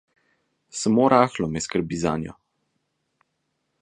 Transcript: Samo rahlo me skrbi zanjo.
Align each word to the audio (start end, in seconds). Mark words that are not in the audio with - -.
Samo 0.79 1.05
rahlo 1.15 1.47
me 1.51 1.63
skrbi 1.67 2.01
zanjo. 2.05 2.33